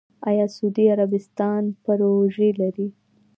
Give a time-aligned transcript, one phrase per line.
[0.29, 2.87] آیا سعودي عربستان پروژې لري؟